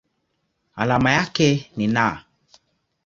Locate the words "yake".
1.11-1.71